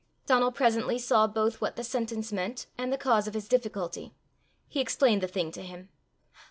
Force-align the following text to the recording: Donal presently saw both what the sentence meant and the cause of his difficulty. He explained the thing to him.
Donal 0.25 0.51
presently 0.51 0.97
saw 0.97 1.27
both 1.27 1.61
what 1.61 1.75
the 1.75 1.83
sentence 1.83 2.33
meant 2.33 2.65
and 2.75 2.91
the 2.91 2.97
cause 2.97 3.27
of 3.27 3.35
his 3.35 3.47
difficulty. 3.47 4.15
He 4.67 4.79
explained 4.79 5.21
the 5.21 5.27
thing 5.27 5.51
to 5.51 5.61
him. 5.61 5.89